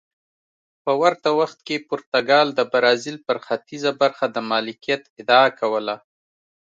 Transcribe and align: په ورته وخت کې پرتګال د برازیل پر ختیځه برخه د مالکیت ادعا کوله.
په 0.83 0.91
ورته 1.01 1.29
وخت 1.39 1.59
کې 1.67 1.85
پرتګال 1.89 2.47
د 2.55 2.59
برازیل 2.73 3.17
پر 3.27 3.37
ختیځه 3.45 3.91
برخه 4.01 4.25
د 4.29 4.37
مالکیت 4.51 5.01
ادعا 5.19 5.47
کوله. 5.59 5.95